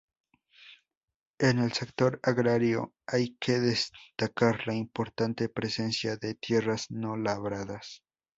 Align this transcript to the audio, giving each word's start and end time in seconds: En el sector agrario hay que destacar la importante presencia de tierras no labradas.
En 1.37 1.59
el 1.59 1.73
sector 1.73 2.19
agrario 2.23 2.95
hay 3.05 3.35
que 3.39 3.59
destacar 3.59 4.65
la 4.65 4.73
importante 4.73 5.47
presencia 5.47 6.17
de 6.17 6.33
tierras 6.33 6.89
no 6.89 7.15
labradas. 7.17 8.01